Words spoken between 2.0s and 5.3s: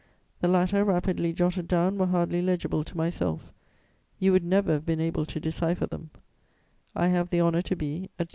hardly legible to myself. You would never have been able